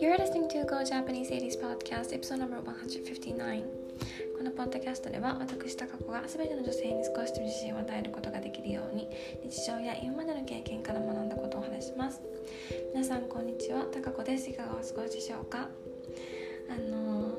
[0.00, 3.62] You're listening to Go Japanese 80s Podcast Episode number 159
[4.36, 9.08] このポッドキャストでは私タカ子が全ての女性に少しでも自信を与えることができるように
[9.44, 12.20] 日常や今までの経験から学んだことをお話します。
[12.92, 13.84] 皆さんこんにちは。
[13.84, 14.50] タカ子です。
[14.50, 15.68] いかがお過ごしでしょうか？
[16.68, 17.38] あの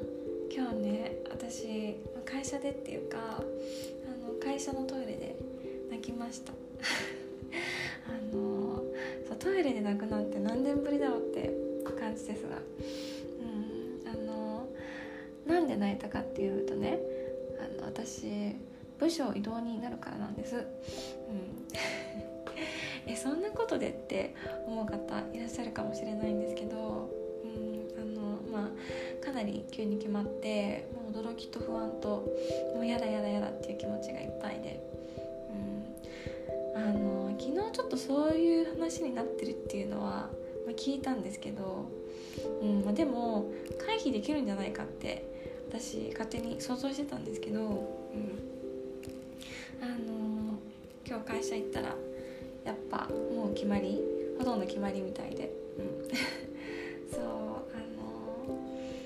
[0.50, 3.42] 今日ね私会社でっていうかあ
[4.26, 5.36] の会社のトイレで
[5.92, 6.54] 泣きました。
[9.48, 11.50] トイレで泣くなんて何年ぶりだろうって
[11.98, 14.68] 感じですが、うん、あの
[15.48, 17.00] なんで泣いたかっていうとね
[17.58, 18.58] あの私
[19.00, 20.64] 部署移動になるからなんです、うん、
[23.08, 24.36] えそんなことでって
[24.68, 27.10] 思う方いらっしゃるかもしれないんですけど、
[27.46, 28.70] うんあのま
[29.22, 32.26] あ、かなり急に決まってもう驚きと不安と
[32.76, 34.57] もうやだやだやだっていう気持ちがいっぱい
[37.98, 40.30] そういう話になってるっていうのは
[40.68, 41.86] ま、聞いたんですけど、
[42.62, 43.50] うんま、でも
[43.80, 45.26] 回避できるんじゃないかって
[45.70, 47.70] 私勝手に想像してたんですけど、うん、
[49.82, 51.96] あのー、今日会社行ったら
[52.66, 54.02] やっぱもう決まり
[54.38, 56.08] ほとんど決まりみたいで、うん、
[57.10, 57.26] そうあ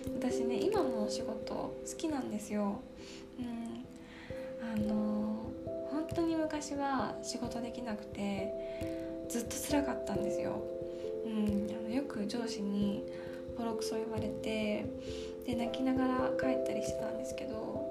[0.09, 2.79] のー、私ね今の仕事好きなんですよ、
[6.61, 8.53] 昔は仕事できなくて
[9.27, 10.61] ずっと辛かったんですよ
[11.25, 13.05] うん、あのよく上司に
[13.57, 14.85] ボロクソ言われて
[15.45, 17.89] で泣きながら帰ったりしてたんですけど、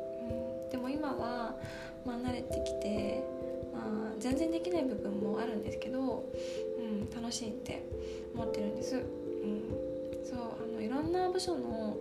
[0.65, 1.57] うん、でも今は、
[2.05, 3.25] まあ、慣れてきて、
[3.73, 6.29] まあ、全然できない部分もあるんですけど、
[6.79, 7.83] うん、楽しいって
[8.35, 8.97] 思ってるんです。
[8.97, 9.90] うん
[10.31, 11.97] そうあのいろんな部署の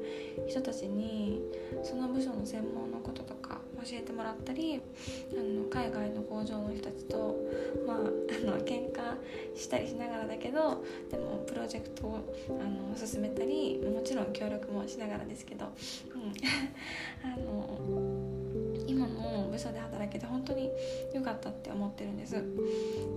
[0.47, 1.41] 人たちに
[1.83, 4.79] その部署の専門のこととか教えてもらったり
[5.31, 7.35] あの海外の工場の人たちと
[7.87, 9.15] まああの喧嘩
[9.55, 16.33] したりしながらだけどでもプロジェクトをあの進めたりもちろん協力もしながらですけど、うん、
[17.25, 17.79] あの
[18.85, 20.69] 今の部署で働けて本当に
[21.13, 22.35] 良かったって思ってるんです。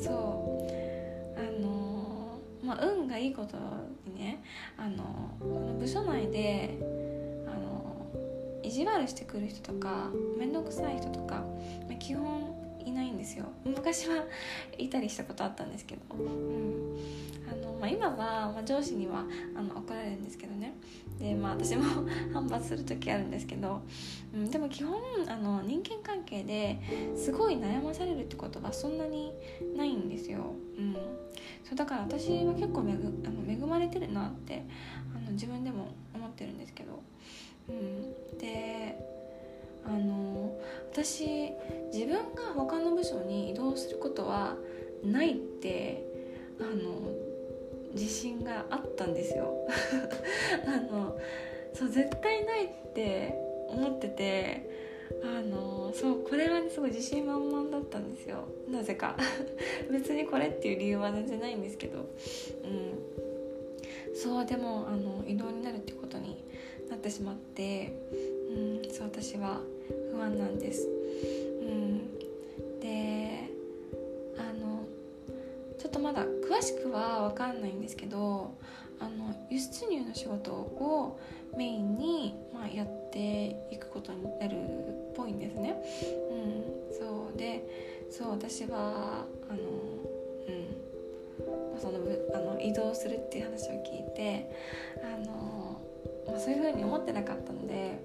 [0.00, 0.92] そう。
[1.34, 1.91] あの
[2.72, 3.56] まあ運がいいこと
[4.06, 4.42] にね
[4.78, 6.78] あの部署内で
[7.46, 8.06] あの
[8.62, 11.44] 意地悪してくる人とか面倒くさい人とか、
[11.88, 13.44] まあ、基本いないんですよ。
[13.64, 14.24] 昔は
[14.76, 16.98] いたりしたことあったんですけど、うん。
[17.50, 18.16] あのまあ、今は、
[18.52, 20.74] まあ、上司にはあの怒られるんですけどね。
[21.18, 21.84] で、まあ、私も
[22.34, 23.82] 反発する時あるんですけど、
[24.34, 26.80] うん、でも基本あの人間関係で
[27.14, 29.32] すごい悩まされるってことはそんなに
[29.76, 30.96] ないんですよ、うん、
[31.64, 34.64] そうだから私は結構恵あの恵まれてるなって
[35.14, 37.02] あの自分でも思ってるんですけど。
[37.68, 38.98] うん、で
[39.84, 40.56] あの
[40.92, 41.50] 私
[41.92, 44.56] 自分が他の部署に移動することは
[45.04, 46.04] ないって
[46.60, 47.10] あの
[47.92, 49.66] 自信があったんですよ。
[50.66, 51.18] あの
[51.74, 53.34] そう絶対ないって
[53.68, 54.70] 思ってて
[55.24, 58.44] あのそうこれは、ね、すごい自信満々だったんですよ。
[58.68, 59.16] なぜか。
[59.90, 61.98] 別にこれっていう理由は全然ないんですけど。
[61.98, 62.04] うん。
[64.14, 66.44] そうでもあの移動になるってことに
[66.90, 67.92] なってしまって。
[68.12, 69.60] うんそう私は
[70.10, 70.88] 不安なんです。
[76.62, 78.54] しくは分かんないんですけど
[79.00, 81.20] あの輸出入の仕事を
[81.56, 85.76] メインに、まあ、やっていくことになるっぽいんですね。
[86.30, 87.36] うん、そう。
[87.36, 89.60] でそう私はあの、
[91.74, 91.98] うん、その
[92.34, 94.50] あの移動するっていう話を聞いて
[95.02, 95.62] あの
[96.26, 98.00] まあ、そういう風に思ってなかったので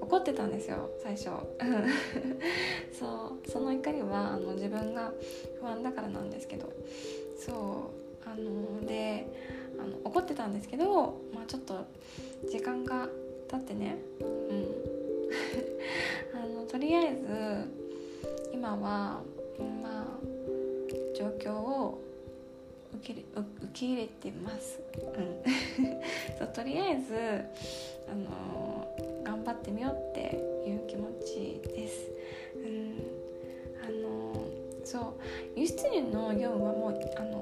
[0.00, 1.28] 怒ってたんですよ最初。
[2.92, 3.50] そう。
[3.50, 5.12] その怒りはあの自分が
[5.60, 6.68] 不安だからなんですけど。
[7.44, 7.92] そ
[8.24, 9.26] うあので
[9.78, 11.84] あの怒ってたんですけど、まあ、ちょっと
[12.50, 13.08] 時間が
[13.50, 14.66] 経ってねうん。
[16.34, 19.22] あのとりあえず今はま
[19.84, 20.24] あ
[21.14, 22.00] 状況を
[22.94, 25.42] 受け受け入れてます、うん、
[26.38, 27.14] そうとりあえず、
[28.08, 30.36] あの、頑張ってみようって
[30.66, 32.10] いう気持ちです、
[32.54, 33.02] うん。
[33.82, 34.34] あの、
[34.84, 35.04] そう
[35.56, 37.33] 輸出入の業務はもうあの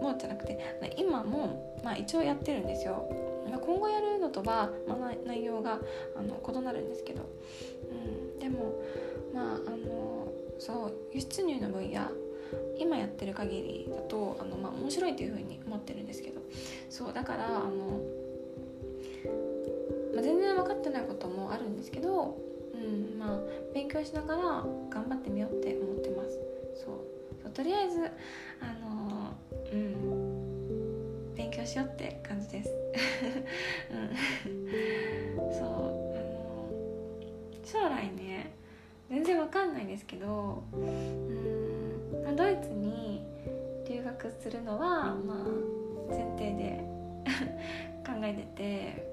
[0.00, 0.58] もうじゃなくて
[0.96, 3.08] 今も、まあ、一応やってるんですよ、
[3.48, 5.78] まあ、今後やるのとは、まあ、内容が
[6.16, 7.22] あの異なるんですけど、
[7.90, 8.80] うん、でも
[9.34, 12.02] まああのそう輸出入の分野
[12.78, 16.40] 今やってる限りだとあの、まあ、面白いというふうに思ってるんですけど。
[16.88, 18.00] そうだからあの、
[20.14, 22.36] まあ、全然分かってないこともあるんですけど、
[22.74, 23.40] うんまあ、
[23.72, 24.42] 勉強しながら
[24.90, 26.38] 頑張ってみようって思ってます。
[26.84, 26.92] そ
[27.46, 27.50] う。
[27.50, 28.00] とりあえず
[28.60, 28.74] あ
[29.76, 30.30] の、
[31.70, 32.70] しようって感じです、
[33.92, 36.68] うん、そうあの
[37.64, 38.50] 将来ね
[39.08, 43.24] 全然わかんないんですけどうん、まあ、ドイツに
[43.88, 46.84] 留学するのはまあ前提で
[48.04, 49.06] 考えてて、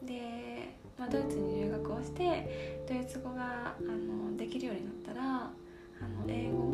[0.00, 0.20] うん、で、
[0.98, 5.50] まあ、ドイツに留学をしてドイツ語があのできるようになったら
[6.02, 6.71] あの英語も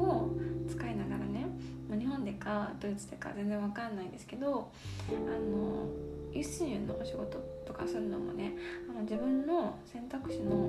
[0.68, 1.46] 使いながらね、
[1.88, 4.70] まあ、日本でかドイツでか全然わかんないんですけど
[5.08, 5.86] あの
[6.32, 8.52] 輸出入のお仕事とかするのもね
[8.88, 10.68] あの自分の選択肢の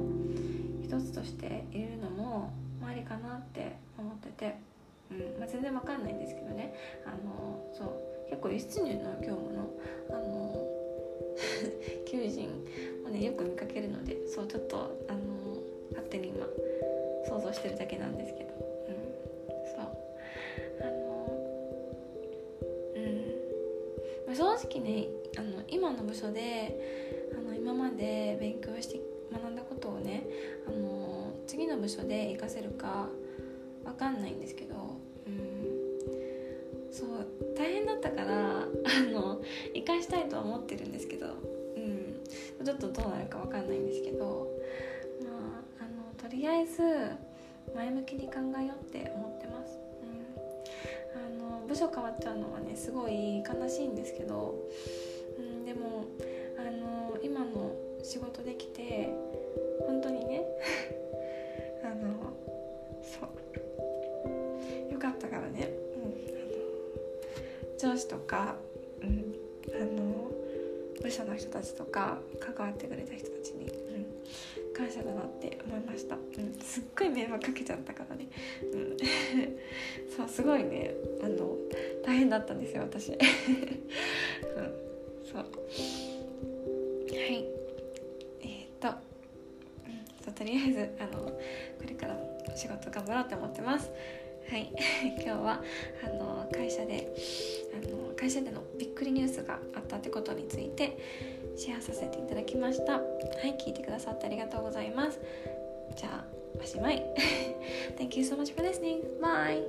[0.81, 2.53] 一つとして入れるのも
[2.85, 4.55] ありかなって思ってて、
[5.11, 6.73] うんまあ、全然わかんないんですけどね。
[7.05, 9.69] あのそう結構輸出入の業務の
[10.09, 10.67] あの
[12.05, 12.49] 求人
[13.05, 15.19] をねよく見かけるのでそうちょっとあの
[15.91, 16.45] 勝手に今
[17.27, 18.38] 想像してるだけなんですけど、
[24.63, 25.07] 直ね
[25.37, 28.99] あの今の部署であの今まで勉強して
[29.31, 30.25] 学んだことをね
[30.67, 33.07] あの次の部署で活かせるか
[33.83, 34.75] 分かんないんですけど、
[35.27, 37.27] うん、そう
[37.57, 38.65] 大変だったからあ
[39.11, 39.41] の
[39.73, 41.27] 生かしたいとは思ってるんですけど、
[41.77, 44.47] うん、ちょっとどうなるか分かんないんですけど、
[45.23, 45.29] ま
[45.79, 46.81] あ、あのとりあえず
[47.75, 49.88] 前向きに考えようって思ってます。
[51.79, 54.55] うん、あの部署変わっちゃうのはねすごい悲しいんですけど、
[55.37, 56.05] うん、でも
[56.57, 57.73] あの今の
[58.03, 59.09] 仕事できて
[59.87, 60.43] 本当にね
[61.83, 62.33] あの
[63.01, 66.03] そうよかったからね、うん、
[66.35, 68.57] あの上司とか、
[69.01, 69.35] うん、
[69.73, 70.31] あの
[71.01, 73.38] 部署の人たちとか関わってくれた人たち、
[74.79, 78.27] 感謝だなって思いました、うん、すっごい迷惑かけちゃったからね、
[78.73, 78.97] うん、
[80.15, 80.95] そうすごいね。
[81.21, 81.57] あの
[82.05, 83.19] 大変だったんですよ私、 うん、
[85.25, 85.41] そう。
[85.41, 85.43] は
[87.27, 87.45] い。
[88.41, 89.09] えっと。
[90.45, 91.39] りあえずあのこ
[91.85, 93.91] れからも仕事頑張ろうと思ってます。
[94.49, 94.71] はい。
[95.21, 95.61] 今日は
[96.05, 97.13] あの会社で
[97.73, 100.97] あの会社でのびっくりニュースがあったってことについて
[101.59, 102.93] シェアさせていただきました。
[102.93, 102.99] は
[103.43, 105.19] い聞いてくださってありがとうございます。
[105.97, 106.23] じゃあ
[106.57, 107.03] おしまい。
[107.99, 109.01] Thank you so much for listening.
[109.21, 109.63] Bye.